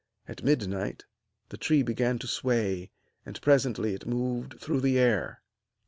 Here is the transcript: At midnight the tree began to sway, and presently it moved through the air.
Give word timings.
At 0.27 0.41
midnight 0.41 1.05
the 1.49 1.57
tree 1.59 1.83
began 1.83 2.17
to 2.17 2.27
sway, 2.27 2.89
and 3.23 3.39
presently 3.39 3.93
it 3.93 4.07
moved 4.07 4.59
through 4.59 4.81
the 4.81 4.97
air. 4.97 5.43